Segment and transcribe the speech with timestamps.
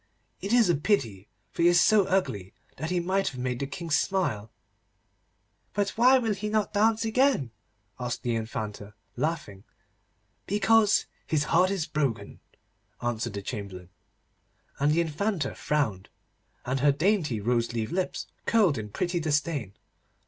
[0.41, 3.67] It is a pity, for he is so ugly that he might have made the
[3.67, 4.49] King smile.'
[5.75, 7.51] 'But why will he not dance again?'
[7.99, 9.63] asked the Infanta, laughing.
[10.47, 12.39] 'Because his heart is broken,'
[13.03, 13.89] answered the Chamberlain.
[14.79, 16.09] And the Infanta frowned,
[16.65, 19.75] and her dainty rose leaf lips curled in pretty disdain.